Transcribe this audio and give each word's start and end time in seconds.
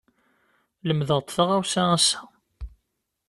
Lemdeɣ-d 0.87 1.27
taɣawsa 1.29 1.83
ass-a. 1.95 2.19